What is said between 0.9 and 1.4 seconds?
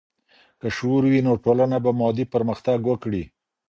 وي، نو